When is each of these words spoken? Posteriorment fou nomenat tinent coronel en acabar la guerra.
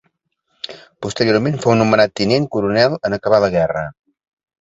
Posteriorment 1.05 1.59
fou 1.65 1.75
nomenat 1.81 2.15
tinent 2.21 2.47
coronel 2.57 2.97
en 3.11 3.17
acabar 3.19 3.41
la 3.45 3.51
guerra. 3.59 3.85